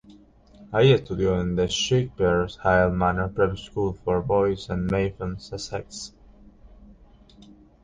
Ahí 0.71 0.91
estudió 0.93 1.39
en 1.39 1.55
The 1.55 1.67
Skippers-Hill 1.67 2.89
Manor, 2.91 3.31
prep-school 3.35 3.93
for 4.03 4.23
boys 4.25 4.67
en 4.71 4.87
Mayfield, 4.87 5.37
Sussex. 5.39 6.15